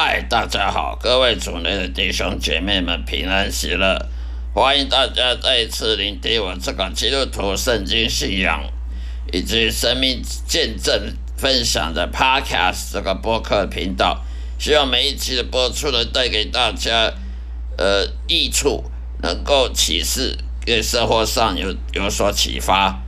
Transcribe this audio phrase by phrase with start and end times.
[0.00, 3.98] 嗨，大家好，各位主内的弟兄姐妹们平安喜乐，
[4.54, 8.62] 欢迎大家再一次聆听我这个基督徒圣经信仰
[9.32, 14.22] 以及生命见证分享的 Podcast 这个播客频道。
[14.56, 17.12] 希望每一期的播出能带给大家
[17.76, 18.84] 呃益处，
[19.20, 23.02] 能够启示，对生活上有有所启发。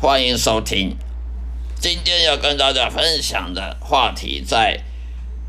[0.00, 0.96] 欢迎收听。
[1.78, 4.82] 今天要跟大家分享的话题在。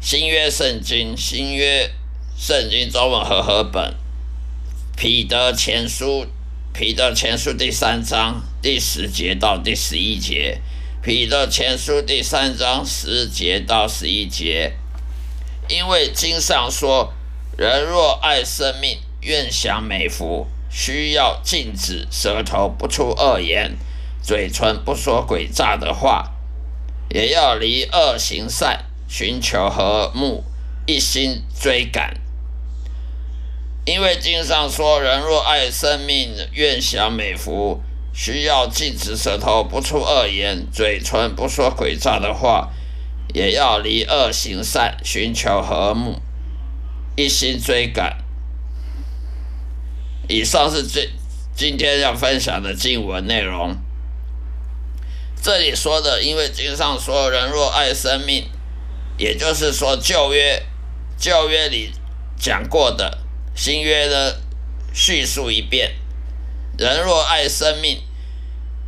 [0.04, 1.92] 新约圣经，新约
[2.36, 3.94] 圣经中文和合本，
[4.98, 6.26] 彼得前书，
[6.74, 10.60] 彼得前书第三章第十节到第十一节，
[11.04, 14.74] 彼得前书第三章十节到十一节，
[15.70, 17.14] 因为经上说，
[17.56, 23.78] 人若爱生命，愿享美福，需要禁止舌头不出恶言，
[24.24, 26.32] 嘴唇不说诡诈的话，
[27.10, 28.86] 也要离恶行善。
[29.12, 30.46] 寻求和睦，
[30.86, 32.14] 一心追赶。
[33.84, 37.82] 因为经上说：“人若爱生命，愿享美福，
[38.14, 42.72] 需要禁止舌头不出恶言，嘴唇不说诡诈的话，
[43.34, 46.22] 也要离恶行善，寻求和睦，
[47.18, 48.18] 一心追赶。”
[50.30, 51.10] 以上是最
[51.54, 53.76] 今天要分享的经文内容。
[55.42, 58.46] 这里说的，因为经上说：“人若爱生命。”
[59.22, 60.64] 也就是说，旧约
[61.16, 61.92] 旧约里
[62.40, 63.20] 讲过的，
[63.54, 64.34] 新约呢
[64.96, 65.92] 叙述一遍。
[66.76, 68.02] 人若爱生命，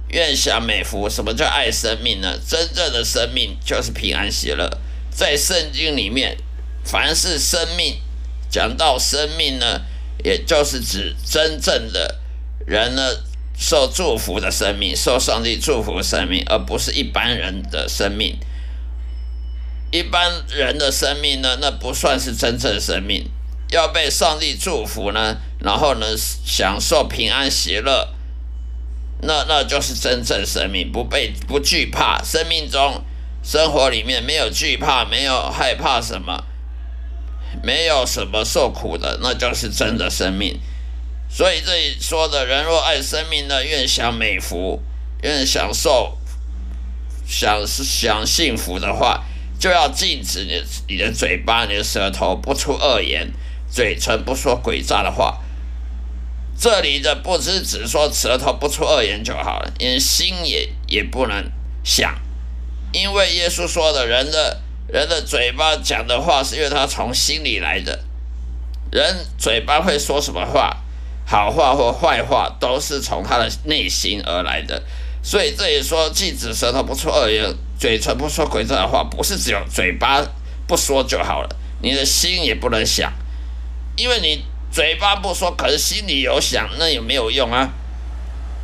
[0.07, 1.07] 愿享美福。
[1.07, 2.39] 什么叫爱生命呢？
[2.47, 4.67] 真正的生命就是平安喜乐。
[5.11, 6.35] 在圣经里面，
[6.83, 8.01] 凡是生命，
[8.49, 9.81] 讲到生命呢，
[10.23, 12.19] 也就是指真正的
[12.65, 13.17] 人呢
[13.55, 18.39] 受祝福的生命，受上帝祝福的生命，而不是一般人的生命。
[19.93, 23.29] 一般人的生命呢，那不算是真正生命。
[23.69, 28.09] 要被上帝祝福呢，然后呢，享受平安喜乐，
[29.21, 30.91] 那那就是真正生命。
[30.91, 33.03] 不被不惧怕，生命中
[33.43, 36.43] 生活里面没有惧怕，没有害怕什么，
[37.61, 40.59] 没有什么受苦的，那就是真的生命。
[41.29, 44.81] 所以这里说的人若爱生命呢，愿享美福，
[45.21, 46.17] 愿享受，
[47.27, 49.25] 享享幸福的话。
[49.63, 53.31] 就要禁止你你的嘴巴、你的舌头不出恶言，
[53.71, 55.39] 嘴唇不说诡诈的话。
[56.59, 61.49] 这里的不是只说舌头不出恶言就好了，连心也也不能
[61.81, 62.13] 想，
[62.91, 64.59] 因为耶稣说的，人的
[64.89, 68.03] 人的嘴巴讲的话，是因为他从心里来的。
[68.91, 70.75] 人嘴巴会说什么话，
[71.25, 74.83] 好话或坏话，都是从他的内心而来的。
[75.23, 77.55] 所以这里说禁止舌头不出恶言。
[77.83, 80.23] 嘴唇不说鬼诈的话，不是只有嘴巴
[80.65, 81.49] 不说就好了，
[81.81, 83.11] 你的心也不能想，
[83.97, 87.67] 因为你嘴巴不说，可是心里有想，那有没有用啊？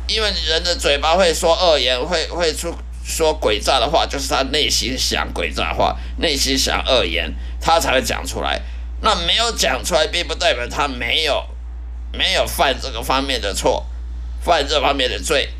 [0.08, 7.30] 因为人的嘴巴会说恶言，会会出说鬼诈的话，就是他内心想鬼诈话，内心想恶言，
[7.60, 8.62] 他才会讲出来。
[9.02, 11.44] 那没有讲出来，并不代表他没有
[12.14, 13.86] 没有犯这个方面的错，
[14.40, 15.50] 犯这方面的罪，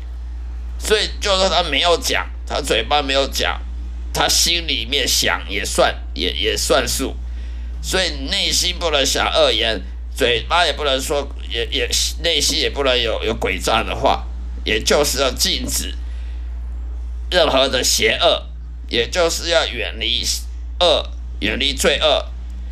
[0.79, 2.27] 所以就说他没有讲。
[2.53, 3.61] 他嘴巴没有讲，
[4.13, 7.15] 他心里面想也算也也算数，
[7.81, 9.81] 所以内心不能想恶言，
[10.13, 11.89] 嘴巴也不能说，也也
[12.21, 14.27] 内心也不能有有诡诈的话，
[14.65, 15.95] 也就是要禁止
[17.29, 18.47] 任何的邪恶，
[18.89, 20.21] 也就是要远离
[20.81, 22.25] 恶，远离罪恶，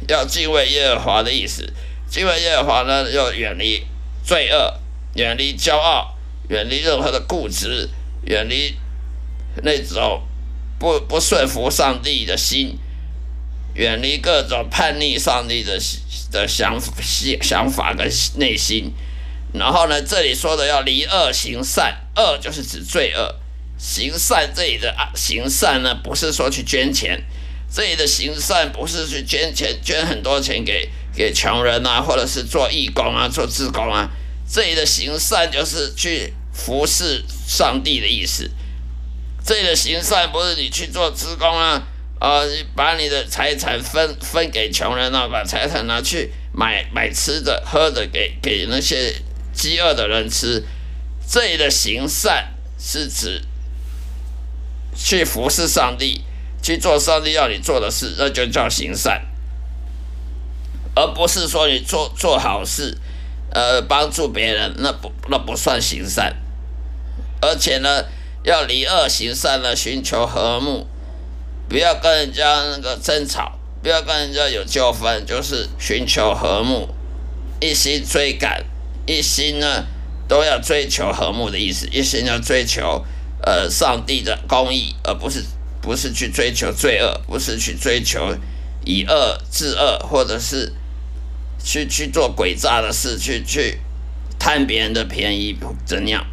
[0.09, 1.71] 要敬畏耶和华的意思。
[2.09, 3.85] 敬畏耶和华呢，要远离
[4.25, 4.77] 罪恶，
[5.15, 6.17] 远离骄傲，
[6.49, 7.89] 远离任何的固执，
[8.25, 8.75] 远离。
[9.63, 10.21] 那种
[10.77, 12.77] 不不顺服上帝的心，
[13.73, 15.79] 远离各种叛逆上帝的
[16.31, 18.93] 的想想想法跟内心，
[19.53, 23.35] 然后呢，这里说的要离恶行善，恶就是指罪恶，
[23.77, 27.23] 行善这里的啊行善呢，不是说去捐钱，
[27.71, 34.09] 这里的行善不是去捐钱，捐很多钱给给穷人啊，或者是做义工啊，做志工啊，
[34.49, 38.49] 这里的行善就是去服侍上帝的意思。
[39.49, 41.81] 这里的行善不是你去做职工啊，
[42.21, 49.11] 呃，把你的财产分分给穷人啊，把财产拿去买买吃的喝的给给那些
[49.51, 50.63] 饥饿的人吃。
[51.27, 53.41] 这里的行善是指
[54.95, 56.21] 去服侍上帝，
[56.61, 59.25] 去做上帝要你做的事，那就叫行善，
[60.93, 62.95] 而不是说你做做好事，
[63.49, 66.35] 呃，帮助别人，那不那不算行善，
[67.41, 68.05] 而且呢。
[68.43, 70.87] 要离恶行善呢，寻求和睦，
[71.67, 76.87] 不要跟人家那个争吵，不要跟人家有纠纷，就是寻求和睦，
[77.59, 78.63] 一心追赶，
[79.05, 79.85] 一心呢
[80.27, 83.05] 都要追求和睦的意思，一心要追求
[83.43, 85.43] 呃上帝的公义，而不是
[85.81, 88.35] 不是去追求罪恶，不是去追求
[88.85, 90.73] 以恶治恶，或者是
[91.61, 93.79] 去去做诡诈的事，去去
[94.39, 96.25] 贪别人的便宜怎样？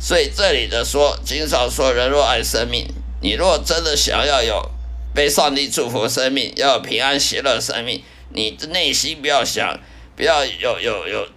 [0.00, 2.88] 所以这里的说，经常说人若爱生命，
[3.20, 4.70] 你若真的想要有。
[5.12, 8.00] 被上帝祝福生命，要有平安喜乐生命。
[8.32, 9.76] 你的内心不要想，
[10.14, 11.28] 不要有有有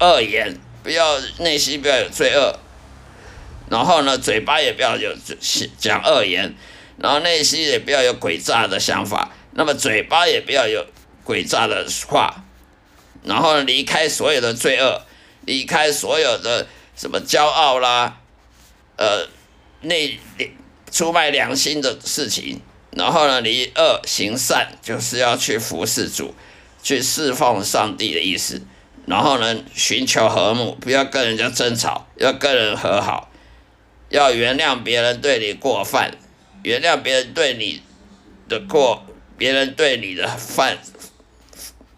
[0.00, 2.58] 恶言，不要内心不要有罪恶。
[3.70, 5.14] 然后呢，嘴巴也不要有
[5.78, 6.56] 讲恶言，
[6.98, 9.30] 然后内心也不要有诡诈的想法。
[9.52, 10.84] 那么嘴巴也不要有
[11.24, 12.42] 诡诈的话。
[13.22, 15.02] 然后离开所有的罪恶，
[15.44, 18.20] 离开所有的什么骄傲啦，
[18.96, 19.28] 呃，
[19.82, 20.18] 内
[20.90, 22.60] 出卖良心的事情。
[22.92, 26.32] 然后呢，离恶行善，就是要去服侍主，
[26.80, 28.62] 去侍奉上帝的意思。
[29.06, 33.30] 然后呢，寻求和睦，不要跟人家争吵，要跟人和好，
[34.10, 36.16] 要原谅别人对你过犯，
[36.62, 37.82] 原谅别人对你
[38.48, 39.04] 的过，
[39.36, 40.78] 别人对你的犯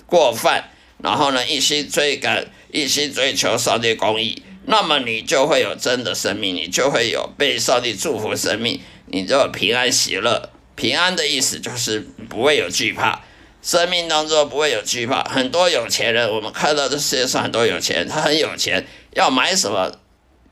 [0.07, 0.71] 过犯。
[0.99, 10.51] 然后呢，一心追赶，一心追求上帝公义，那么你就会有真的生命，你就会有被上帝祝福生命，你就平安喜乐。
[10.75, 13.23] 平安的意思就是不会有惧怕，
[13.63, 15.23] 生命当中不会有惧怕。
[15.25, 19.91] 很多有钱人，我们看到这世界上很多有钱人，他很有钱，要买什么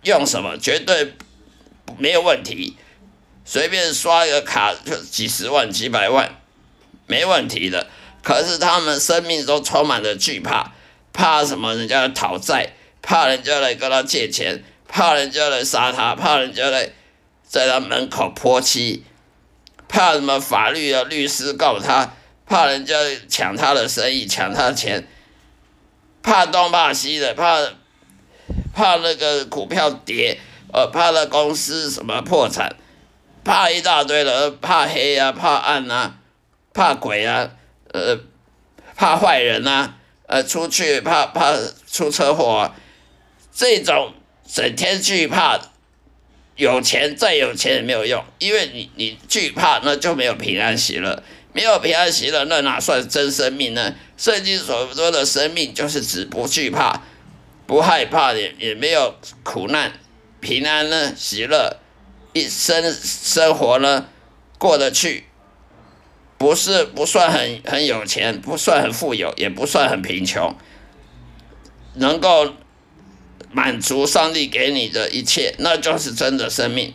[0.04, 1.12] 用什么，绝对
[1.98, 2.76] 没有问题，
[3.44, 6.40] 随便刷一个卡就几十万、几百万，
[7.06, 7.88] 没问题的。
[8.22, 10.72] 可是他们生命中充满了惧怕，
[11.12, 11.74] 怕什么？
[11.74, 12.72] 人家讨债，
[13.04, 16.90] 怕人家来跟他借钱，怕人家来杀他，怕人家来
[17.46, 19.04] 在他门口泼漆。
[19.86, 21.04] 怕什么法律啊？
[21.04, 22.16] 律师告他，
[22.46, 22.96] 怕人家
[23.28, 25.06] 抢他的生意，抢他的钱，
[26.20, 27.60] 怕东怕西的，怕
[28.74, 30.40] 怕那个股票跌，
[30.72, 32.74] 呃，怕那公司什么破产，
[33.44, 36.16] 怕一大堆的，怕黑啊，怕暗啊，
[36.72, 37.50] 怕鬼啊，
[37.92, 38.18] 呃，
[38.96, 39.94] 怕坏人啊，
[40.26, 41.52] 呃，出去怕怕
[41.86, 42.74] 出车祸，啊，
[43.54, 44.12] 这种
[44.46, 45.60] 整天惧怕。
[46.56, 51.20] 有钱再有钱也没有用，因为你你惧怕，那就没有平安喜乐，
[51.52, 53.92] 没有平安喜乐，那哪算真生命呢？
[54.16, 57.02] 圣经所说的生命，就是指不惧怕、
[57.66, 59.94] 不害怕，也也没有苦难，
[60.40, 61.78] 平安呢，喜乐，
[62.32, 64.06] 一生生活呢
[64.56, 65.24] 过得去，
[66.38, 70.54] 不是不算很很有钱，不算很富有，也不算很贫穷，
[71.94, 72.54] 能够。
[73.54, 76.92] 满足上帝给你的一切，那就是真的生命，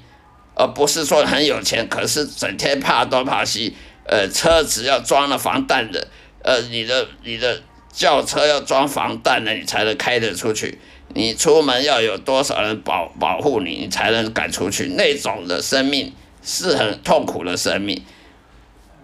[0.53, 3.75] 而不是说很有钱，可是整天怕东怕西。
[4.05, 6.07] 呃，车子要装了防弹的，
[6.43, 7.61] 呃，你的你的
[7.93, 10.79] 轿车要装防弹的，你才能开得出去。
[11.13, 14.93] 你出门要有多少人保保护你，你才能赶出去。
[14.97, 16.11] 那种的生命
[16.43, 18.03] 是很痛苦的生命。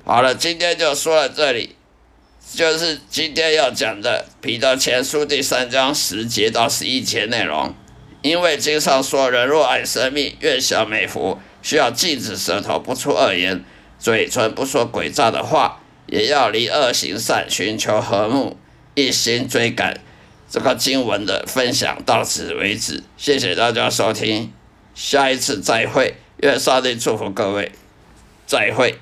[0.04, 1.75] 好了，今天就说到这里。
[2.54, 7.74] 就是今天要讲的《彼得前书》第三章十节到十一节内容，
[8.22, 13.66] 因为经上说：“人若爱生命，愿享美福。”需要禁止舌头不出恶言，
[14.00, 18.56] 嘴唇不说诡诈的话，也要离恶行善，寻求和睦，
[18.94, 20.00] 一心追赶。
[20.48, 24.54] 这个经文的分享到此为止，谢谢大家收听，
[24.94, 27.72] 下一次再会，愿上帝祝福各位，
[28.46, 29.00] 再会。